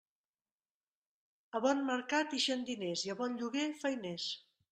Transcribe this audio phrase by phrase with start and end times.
[1.59, 4.29] A bon mercat ixen diners i a bon lloguer, feiners.